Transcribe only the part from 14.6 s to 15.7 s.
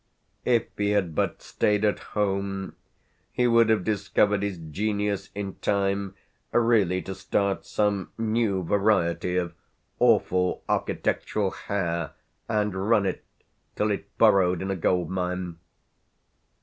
in a gold mine.